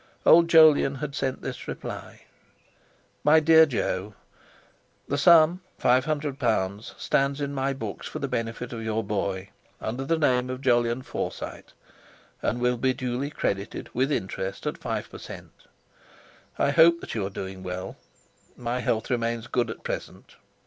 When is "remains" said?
19.11-19.45